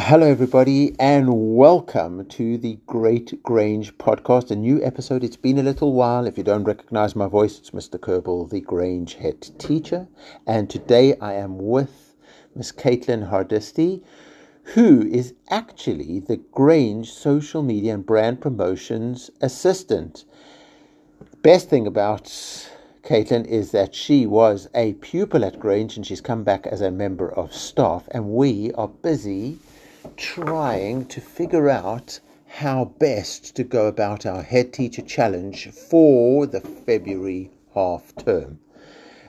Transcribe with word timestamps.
Hello, 0.00 0.28
everybody, 0.28 0.94
and 1.00 1.56
welcome 1.56 2.24
to 2.26 2.56
the 2.56 2.78
Great 2.86 3.42
Grange 3.42 3.98
podcast, 3.98 4.52
a 4.52 4.54
new 4.54 4.80
episode. 4.84 5.24
It's 5.24 5.36
been 5.36 5.58
a 5.58 5.62
little 5.64 5.92
while. 5.92 6.24
If 6.24 6.38
you 6.38 6.44
don't 6.44 6.62
recognize 6.62 7.16
my 7.16 7.26
voice, 7.26 7.58
it's 7.58 7.70
Mr. 7.70 7.98
Kerbal, 7.98 8.48
the 8.48 8.60
Grange 8.60 9.14
head 9.14 9.50
teacher. 9.58 10.06
And 10.46 10.70
today 10.70 11.16
I 11.18 11.32
am 11.34 11.58
with 11.58 12.14
Miss 12.54 12.70
Caitlin 12.70 13.28
Hardisty, 13.28 14.04
who 14.62 15.02
is 15.02 15.34
actually 15.50 16.20
the 16.20 16.36
Grange 16.36 17.12
social 17.12 17.64
media 17.64 17.92
and 17.94 18.06
brand 18.06 18.40
promotions 18.40 19.32
assistant. 19.40 20.24
Best 21.42 21.68
thing 21.68 21.88
about 21.88 22.26
Caitlin 23.02 23.44
is 23.46 23.72
that 23.72 23.96
she 23.96 24.26
was 24.26 24.68
a 24.74 24.92
pupil 24.94 25.44
at 25.44 25.58
Grange 25.58 25.96
and 25.96 26.06
she's 26.06 26.20
come 26.20 26.44
back 26.44 26.68
as 26.68 26.80
a 26.80 26.92
member 26.92 27.28
of 27.32 27.52
staff, 27.52 28.06
and 28.12 28.28
we 28.28 28.70
are 28.74 28.88
busy 28.88 29.58
trying 30.16 31.06
to 31.06 31.20
figure 31.20 31.68
out 31.68 32.20
how 32.46 32.86
best 32.98 33.54
to 33.56 33.64
go 33.64 33.86
about 33.86 34.26
our 34.26 34.42
head 34.42 34.72
teacher 34.72 35.02
challenge 35.02 35.68
for 35.68 36.46
the 36.46 36.60
February 36.60 37.50
half 37.74 38.14
term. 38.16 38.58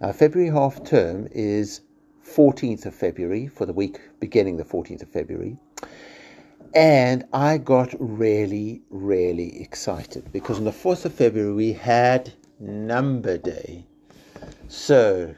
Our 0.00 0.12
February 0.12 0.50
half 0.50 0.84
term 0.84 1.28
is 1.32 1.80
14th 2.24 2.86
of 2.86 2.94
February 2.94 3.46
for 3.46 3.66
the 3.66 3.72
week 3.72 3.98
beginning 4.20 4.56
the 4.56 4.64
14th 4.64 5.02
of 5.02 5.08
February. 5.08 5.56
And 6.74 7.24
I 7.32 7.58
got 7.58 7.94
really, 7.98 8.82
really 8.90 9.62
excited 9.62 10.30
because 10.32 10.58
on 10.58 10.64
the 10.64 10.70
4th 10.70 11.06
of 11.06 11.14
February 11.14 11.54
we 11.54 11.72
had 11.72 12.34
Number 12.60 13.38
Day. 13.38 13.86
So, 14.68 15.34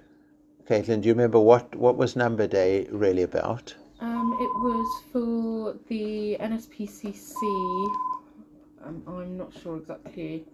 Caitlin, 0.69 1.03
do 1.03 1.09
you 1.09 1.15
remember 1.15 1.39
what, 1.39 1.75
what 1.77 1.97
was 1.97 2.17
Number 2.17 2.47
Day 2.47 2.89
really 2.91 3.23
about? 3.23 3.75
Um, 4.01 4.37
it 4.41 4.55
was 4.61 5.03
for 5.13 5.77
the 5.89 6.37
NSPCC. 6.41 7.35
Um, 8.85 9.03
I'm 9.09 9.37
not 9.37 9.53
sure 9.61 9.79
exactly. 9.79 10.45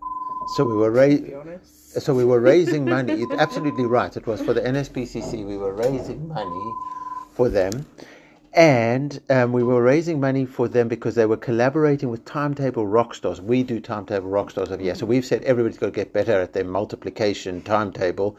So 0.57 0.65
we 0.65 0.75
were 0.75 0.91
raising. 0.91 1.61
So 1.65 2.15
we 2.15 2.25
were 2.25 2.41
raising 2.41 2.85
money. 2.87 3.13
It's 3.23 3.33
absolutely 3.33 3.85
right. 3.85 4.17
It 4.17 4.27
was 4.27 4.41
for 4.41 4.55
the 4.55 4.63
NSPCC. 4.63 5.45
We 5.47 5.59
were 5.59 5.75
raising 5.75 6.27
money 6.29 6.73
for 7.35 7.51
them, 7.51 7.87
and 8.55 9.21
um, 9.29 9.53
we 9.53 9.63
were 9.63 9.83
raising 9.83 10.21
money 10.21 10.47
for 10.47 10.67
them 10.67 10.89
because 10.89 11.15
they 11.15 11.27
were 11.27 11.37
collaborating 11.37 12.09
with 12.09 12.25
Times 12.25 12.57
Table 12.57 12.87
Rock 12.87 13.15
Stars. 13.15 13.43
We 13.43 13.63
do 13.63 13.79
Times 13.79 14.09
Table 14.09 14.29
Rock 14.29 14.51
Stars 14.53 14.71
over 14.71 14.83
here, 14.83 14.95
so 14.95 15.05
we've 15.05 15.25
said 15.25 15.43
everybody's 15.43 15.79
got 15.79 15.87
to 15.87 15.93
get 15.93 16.15
better 16.15 16.41
at 16.41 16.55
their 16.55 16.65
multiplication 16.65 17.61
timetable. 17.61 18.39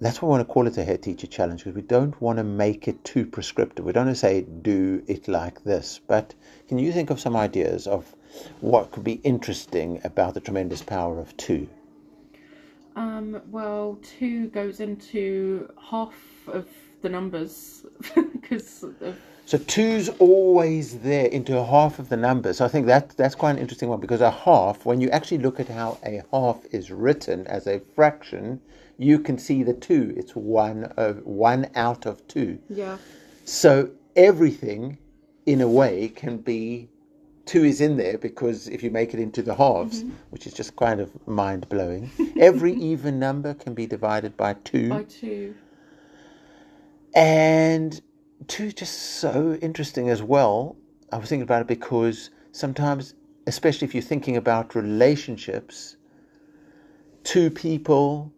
that's 0.00 0.22
why 0.22 0.28
I 0.28 0.30
want 0.30 0.48
to 0.48 0.52
call 0.52 0.66
it 0.66 0.78
a 0.78 0.84
head 0.84 1.02
teacher 1.02 1.26
challenge 1.26 1.64
because 1.64 1.76
we 1.76 1.82
don't 1.82 2.20
want 2.20 2.38
to 2.38 2.44
make 2.44 2.88
it 2.88 3.04
too 3.04 3.26
prescriptive. 3.26 3.84
We 3.84 3.92
don't 3.92 4.06
want 4.06 4.16
to 4.16 4.20
say 4.20 4.42
do 4.42 5.02
it 5.06 5.28
like 5.28 5.62
this. 5.64 6.00
But 6.06 6.34
can 6.68 6.78
you 6.78 6.90
think 6.90 7.10
of 7.10 7.20
some 7.20 7.36
ideas 7.36 7.86
of 7.86 8.14
what 8.60 8.92
could 8.92 9.04
be 9.04 9.20
interesting 9.24 10.00
about 10.02 10.34
the 10.34 10.40
tremendous 10.40 10.82
power 10.82 11.18
of 11.18 11.36
two? 11.36 11.68
Um, 12.96 13.42
well, 13.50 13.98
two 14.02 14.48
goes 14.48 14.80
into 14.80 15.70
half 15.78 16.14
of 16.48 16.66
the 17.02 17.08
numbers 17.08 17.84
because 18.32 18.82
of 18.82 19.18
So 19.50 19.58
two's 19.58 20.08
always 20.20 21.00
there 21.00 21.26
into 21.26 21.58
a 21.58 21.64
half 21.64 21.98
of 21.98 22.08
the 22.08 22.16
numbers. 22.16 22.58
So 22.58 22.64
I 22.64 22.68
think 22.68 22.86
that 22.86 23.16
that's 23.16 23.34
quite 23.34 23.50
an 23.50 23.58
interesting 23.58 23.88
one 23.88 23.98
because 23.98 24.20
a 24.20 24.30
half, 24.30 24.86
when 24.86 25.00
you 25.00 25.10
actually 25.10 25.38
look 25.38 25.58
at 25.58 25.66
how 25.66 25.98
a 26.06 26.22
half 26.30 26.64
is 26.70 26.92
written 26.92 27.48
as 27.48 27.66
a 27.66 27.80
fraction, 27.96 28.60
you 28.96 29.18
can 29.18 29.38
see 29.38 29.64
the 29.64 29.74
two. 29.74 30.14
It's 30.16 30.36
one 30.36 30.84
of 30.96 31.26
one 31.26 31.68
out 31.74 32.06
of 32.06 32.24
two. 32.28 32.60
yeah. 32.68 32.98
So 33.44 33.90
everything, 34.14 34.98
in 35.46 35.60
a 35.62 35.68
way, 35.68 36.12
can 36.14 36.36
be 36.36 36.88
two 37.44 37.64
is 37.64 37.80
in 37.80 37.96
there 37.96 38.18
because 38.18 38.68
if 38.68 38.84
you 38.84 38.92
make 38.92 39.14
it 39.14 39.18
into 39.18 39.42
the 39.42 39.56
halves, 39.56 40.04
mm-hmm. 40.04 40.14
which 40.30 40.46
is 40.46 40.52
just 40.52 40.76
kind 40.76 41.00
of 41.00 41.10
mind 41.26 41.68
blowing, 41.68 42.08
every 42.38 42.72
even 42.92 43.18
number 43.18 43.54
can 43.54 43.74
be 43.74 43.88
divided 43.88 44.36
by 44.36 44.54
two. 44.62 44.90
By 44.90 45.02
two. 45.02 45.56
And 47.16 48.00
two 48.46 48.64
is 48.64 48.74
just 48.74 48.98
so 49.20 49.54
interesting 49.60 50.08
as 50.08 50.22
well. 50.22 50.76
I 51.12 51.18
was 51.18 51.28
thinking 51.28 51.42
about 51.42 51.62
it 51.62 51.66
because 51.66 52.30
sometimes, 52.52 53.14
especially 53.46 53.86
if 53.86 53.94
you're 53.94 54.02
thinking 54.02 54.36
about 54.36 54.74
relationships, 54.74 55.96
two 57.24 57.50
people 57.50 58.32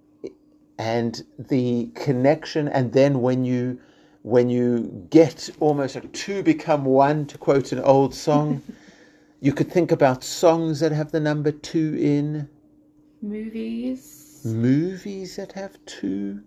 and 0.78 1.22
the 1.38 1.90
connection, 1.94 2.68
and 2.68 2.92
then 2.92 3.20
when 3.20 3.44
you 3.44 3.78
when 4.22 4.48
you 4.48 5.06
get 5.10 5.50
almost 5.58 5.96
like 5.96 6.12
two 6.12 6.42
become 6.42 6.84
one, 6.84 7.26
to 7.26 7.36
quote 7.38 7.72
an 7.72 7.80
old 7.80 8.14
song, 8.14 8.62
you 9.40 9.52
could 9.52 9.70
think 9.70 9.90
about 9.90 10.22
songs 10.22 10.80
that 10.80 10.92
have 10.92 11.10
the 11.10 11.20
number 11.20 11.50
two 11.50 11.96
in, 12.00 12.48
Movies. 13.20 14.42
movies 14.44 15.36
that 15.36 15.52
have 15.52 15.76
two. 15.86 16.42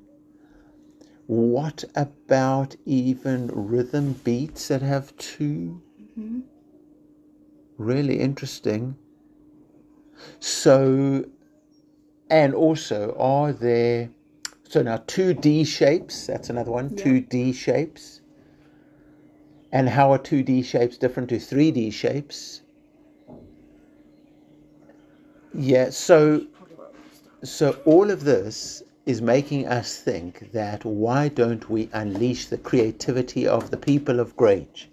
What 1.27 1.83
about 1.95 2.75
even 2.86 3.48
rhythm 3.48 4.13
beats 4.24 4.68
that 4.68 4.81
have 4.81 5.16
2 5.18 5.81
mm-hmm. 6.01 6.39
Really 7.77 8.19
interesting. 8.19 8.95
So, 10.39 11.25
and 12.30 12.54
also, 12.54 13.16
are 13.19 13.51
there, 13.51 14.10
so 14.69 14.81
now 14.81 15.04
two 15.07 15.33
D 15.33 15.63
shapes, 15.66 16.27
that's 16.27 16.50
another 16.50 16.72
one, 16.72 16.95
two 16.95 17.19
D 17.19 17.51
shapes. 17.51 18.22
And 19.72 19.89
how 19.89 20.13
are 20.13 20.19
2D 20.19 20.63
shapes 20.63 20.98
different 20.98 21.27
to 21.30 21.36
3D 21.36 21.92
shapes? 21.92 22.62
Yeah, 25.54 25.89
so 25.89 26.48
so 27.44 27.72
all 27.86 28.10
of 28.10 28.24
this 28.24 28.83
is 29.06 29.22
making 29.22 29.68
us 29.68 29.98
think 29.98 30.52
that 30.52 30.84
why 30.84 31.28
don't 31.28 31.69
we 31.69 31.90
unleash 31.94 32.48
the 32.48 32.57
creativity 32.57 33.48
of 33.48 33.69
the 33.69 33.78
people 33.78 34.19
of 34.19 34.36
Grange? 34.36 34.90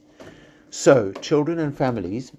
So, 0.69 1.13
children 1.13 1.59
and 1.59 1.75
families, 1.75 2.31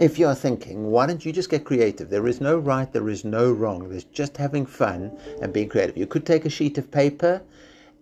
if 0.00 0.18
you're 0.18 0.34
thinking, 0.34 0.90
why 0.90 1.06
don't 1.06 1.26
you 1.26 1.32
just 1.32 1.50
get 1.50 1.64
creative? 1.64 2.08
There 2.08 2.26
is 2.26 2.40
no 2.40 2.58
right, 2.58 2.90
there 2.90 3.08
is 3.08 3.24
no 3.24 3.52
wrong. 3.52 3.88
There's 3.88 4.04
just 4.04 4.38
having 4.38 4.64
fun 4.64 5.18
and 5.42 5.52
being 5.52 5.68
creative. 5.68 5.96
You 5.96 6.06
could 6.06 6.24
take 6.24 6.46
a 6.46 6.50
sheet 6.50 6.78
of 6.78 6.90
paper 6.90 7.42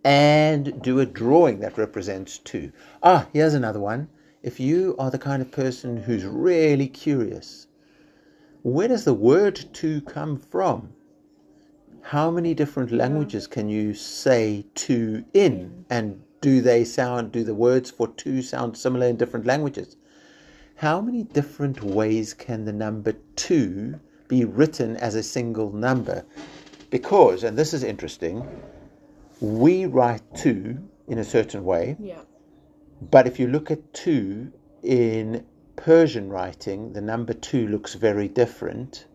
and 0.04 0.80
do 0.80 1.00
a 1.00 1.06
drawing 1.06 1.58
that 1.60 1.78
represents 1.78 2.38
two. 2.38 2.70
Ah, 3.02 3.26
here's 3.32 3.54
another 3.54 3.80
one. 3.80 4.08
If 4.44 4.60
you 4.60 4.94
are 4.96 5.10
the 5.10 5.18
kind 5.18 5.42
of 5.42 5.50
person 5.50 5.96
who's 5.96 6.24
really 6.24 6.86
curious, 6.86 7.66
where 8.62 8.86
does 8.86 9.04
the 9.04 9.14
word 9.14 9.64
two 9.72 10.02
come 10.02 10.36
from? 10.36 10.90
How 12.10 12.30
many 12.30 12.54
different 12.54 12.92
languages 12.92 13.48
can 13.48 13.68
you 13.68 13.92
say 13.92 14.64
two 14.76 15.24
in? 15.34 15.84
And 15.90 16.22
do 16.40 16.60
they 16.60 16.84
sound, 16.84 17.32
do 17.32 17.42
the 17.42 17.52
words 17.52 17.90
for 17.90 18.06
two 18.06 18.42
sound 18.42 18.76
similar 18.76 19.08
in 19.08 19.16
different 19.16 19.44
languages? 19.44 19.96
How 20.76 21.00
many 21.00 21.24
different 21.24 21.82
ways 21.82 22.32
can 22.32 22.64
the 22.64 22.72
number 22.72 23.14
two 23.34 23.98
be 24.28 24.44
written 24.44 24.96
as 24.98 25.16
a 25.16 25.22
single 25.24 25.72
number? 25.72 26.24
Because, 26.90 27.42
and 27.42 27.58
this 27.58 27.74
is 27.74 27.82
interesting, 27.82 28.46
we 29.40 29.86
write 29.86 30.22
two 30.36 30.78
in 31.08 31.18
a 31.18 31.24
certain 31.24 31.64
way, 31.64 31.96
Yeah. 31.98 32.20
but 33.10 33.26
if 33.26 33.40
you 33.40 33.48
look 33.48 33.68
at 33.72 33.92
two 33.92 34.52
in 34.84 35.44
Persian 35.74 36.28
writing, 36.28 36.92
the 36.92 37.00
number 37.00 37.32
two 37.32 37.66
looks 37.66 37.94
very 37.94 38.28
different. 38.28 39.06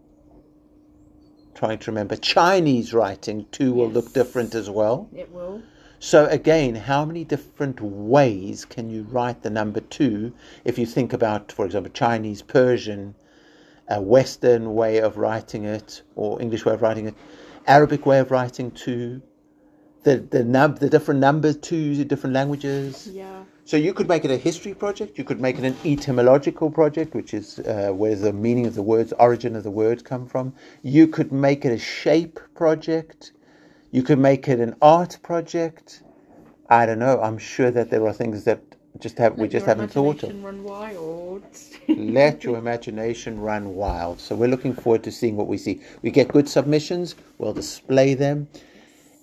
Trying 1.61 1.77
to 1.77 1.91
remember 1.91 2.15
Chinese 2.15 2.91
writing, 2.91 3.45
two 3.51 3.71
will 3.71 3.87
look 3.87 4.13
different 4.13 4.55
as 4.55 4.67
well. 4.67 5.07
It 5.15 5.31
will. 5.31 5.61
So 5.99 6.25
again, 6.25 6.73
how 6.73 7.05
many 7.05 7.23
different 7.23 7.79
ways 7.79 8.65
can 8.65 8.89
you 8.89 9.03
write 9.03 9.43
the 9.43 9.51
number 9.51 9.79
two 9.81 10.33
if 10.65 10.79
you 10.79 10.87
think 10.87 11.13
about, 11.13 11.51
for 11.51 11.63
example, 11.67 11.91
Chinese, 11.93 12.41
Persian, 12.41 13.13
a 13.87 14.01
Western 14.01 14.73
way 14.73 15.01
of 15.01 15.17
writing 15.17 15.65
it, 15.65 16.01
or 16.15 16.41
English 16.41 16.65
way 16.65 16.73
of 16.73 16.81
writing 16.81 17.05
it, 17.05 17.13
Arabic 17.67 18.07
way 18.07 18.17
of 18.17 18.31
writing 18.31 18.71
two, 18.71 19.21
the 20.03 20.17
the 20.17 20.43
num 20.43 20.75
the 20.75 20.89
different 20.89 21.19
numbers 21.19 21.57
twos 21.57 21.99
in 21.99 22.07
different 22.07 22.33
languages. 22.33 23.07
Yeah. 23.11 23.43
So 23.65 23.77
you 23.77 23.93
could 23.93 24.07
make 24.07 24.25
it 24.25 24.31
a 24.31 24.37
history 24.37 24.73
project. 24.73 25.17
You 25.17 25.23
could 25.23 25.39
make 25.39 25.57
it 25.57 25.63
an 25.63 25.75
etymological 25.85 26.71
project, 26.71 27.13
which 27.13 27.33
is 27.33 27.59
uh, 27.59 27.91
where 27.93 28.15
the 28.15 28.33
meaning 28.33 28.65
of 28.65 28.75
the 28.75 28.81
words, 28.81 29.13
origin 29.13 29.55
of 29.55 29.63
the 29.63 29.71
words 29.71 30.01
come 30.01 30.27
from. 30.27 30.53
You 30.81 31.07
could 31.07 31.31
make 31.31 31.63
it 31.63 31.71
a 31.71 31.77
shape 31.77 32.39
project. 32.55 33.31
You 33.91 34.03
could 34.03 34.19
make 34.19 34.47
it 34.47 34.59
an 34.59 34.75
art 34.81 35.19
project. 35.21 36.03
I 36.69 36.85
don't 36.85 36.99
know. 36.99 37.21
I'm 37.21 37.37
sure 37.37 37.71
that 37.71 37.89
there 37.89 38.05
are 38.07 38.13
things 38.13 38.43
that 38.45 38.61
just 38.99 39.17
have 39.19 39.37
we 39.37 39.47
just 39.47 39.65
haven't 39.65 39.89
thought 39.89 40.23
of. 40.23 40.43
Run 40.43 40.63
wild. 40.63 41.43
Let 41.87 42.43
your 42.43 42.57
imagination 42.57 43.39
run 43.39 43.75
wild. 43.75 44.19
So 44.19 44.35
we're 44.35 44.49
looking 44.49 44.73
forward 44.73 45.03
to 45.03 45.11
seeing 45.11 45.37
what 45.37 45.47
we 45.47 45.57
see. 45.57 45.81
We 46.01 46.11
get 46.11 46.27
good 46.27 46.49
submissions. 46.49 47.15
We'll 47.37 47.53
display 47.53 48.15
them 48.15 48.47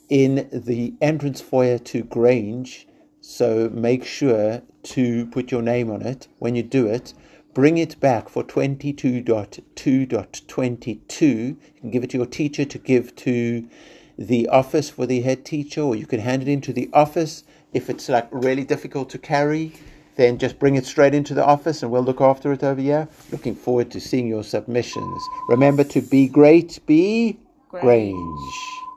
in 0.09 0.49
the 0.53 0.95
entrance 1.01 1.41
foyer 1.41 1.79
to 1.79 2.03
Grange. 2.03 2.87
So 3.21 3.71
make 3.73 4.05
sure 4.05 4.63
to 4.85 5.27
put 5.27 5.51
your 5.51 5.63
name 5.63 5.91
on 5.91 6.03
it 6.03 6.29
when 6.39 6.55
you 6.55 6.63
do 6.63 6.87
it. 6.87 7.13
Bring 7.55 7.79
it 7.79 7.99
back 7.99 8.29
for 8.29 8.45
22.2.22. 8.45 11.21
You 11.21 11.57
can 11.81 11.91
give 11.91 12.05
it 12.05 12.11
to 12.11 12.17
your 12.17 12.27
teacher 12.27 12.65
to 12.65 12.79
give 12.79 13.17
to 13.17 13.69
the 14.17 14.49
office 14.49 14.91
for 14.91 15.07
the 15.07 15.23
head 15.23 15.45
teacher, 15.45 15.83
or 15.83 15.97
you 15.97 16.07
can 16.07 16.21
hand 16.21 16.43
it 16.43 16.49
into 16.49 16.73
the 16.73 16.89
office. 16.93 17.43
If 17.73 17.91
it's 17.91 18.09
like 18.09 18.29
really 18.31 18.65
difficult 18.65 19.11
to 19.11 19.19
carry, 19.19 19.73
then 20.17 20.39
just 20.39 20.59
bring 20.59 20.75
it 20.75 20.85
straight 20.85 21.15
into 21.15 21.35
the 21.35 21.45
office 21.45 21.83
and 21.83 21.93
we'll 21.93 22.03
look 22.03 22.21
after 22.21 22.53
it 22.53 22.65
over 22.65 22.81
here. 22.81 23.09
Looking 23.31 23.55
forward 23.55 23.91
to 23.93 24.01
seeing 24.01 24.27
your 24.27 24.43
submissions. 24.43 25.23
Remember 25.49 25.85
to 25.85 26.01
be 26.01 26.27
great, 26.29 26.81
be 26.87 27.39
Grange. 27.71 27.83
Grange. 27.83 28.88